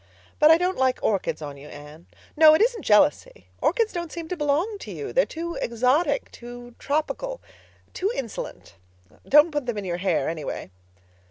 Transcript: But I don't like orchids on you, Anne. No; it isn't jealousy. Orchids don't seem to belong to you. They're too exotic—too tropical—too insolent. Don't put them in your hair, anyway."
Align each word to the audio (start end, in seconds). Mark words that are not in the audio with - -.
But 0.39 0.49
I 0.49 0.57
don't 0.57 0.79
like 0.79 0.97
orchids 1.03 1.43
on 1.43 1.57
you, 1.57 1.67
Anne. 1.67 2.07
No; 2.35 2.55
it 2.55 2.61
isn't 2.63 2.81
jealousy. 2.81 3.49
Orchids 3.61 3.93
don't 3.93 4.11
seem 4.11 4.27
to 4.29 4.35
belong 4.35 4.79
to 4.79 4.91
you. 4.91 5.13
They're 5.13 5.27
too 5.27 5.59
exotic—too 5.61 6.73
tropical—too 6.79 8.11
insolent. 8.15 8.77
Don't 9.29 9.51
put 9.51 9.67
them 9.67 9.77
in 9.77 9.85
your 9.85 9.97
hair, 9.97 10.27
anyway." 10.27 10.71